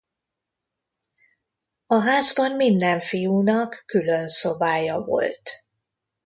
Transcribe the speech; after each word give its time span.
A 1.85 1.99
házban 2.01 2.51
minden 2.55 2.99
fiúnak 2.99 3.83
külön 3.85 4.27
szobája 4.27 4.99
volt. 4.99 5.51